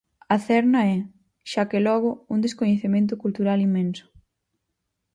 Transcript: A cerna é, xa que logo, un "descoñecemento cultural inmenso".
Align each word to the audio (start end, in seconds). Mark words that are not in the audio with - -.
A 0.33 0.37
cerna 0.47 0.81
é, 0.95 0.97
xa 1.51 1.63
que 1.69 1.79
logo, 1.87 2.09
un 2.33 2.39
"descoñecemento 2.45 3.13
cultural 3.23 3.59
inmenso". 3.67 4.05